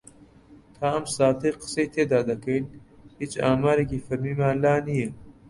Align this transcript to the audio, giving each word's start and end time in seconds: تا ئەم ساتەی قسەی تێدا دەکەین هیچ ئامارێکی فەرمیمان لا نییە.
تا 0.75 0.83
ئەم 0.93 1.05
ساتەی 1.15 1.57
قسەی 1.59 1.91
تێدا 1.93 2.19
دەکەین 2.29 2.65
هیچ 3.19 3.33
ئامارێکی 3.43 4.03
فەرمیمان 4.07 4.55
لا 4.63 4.75
نییە. 4.87 5.09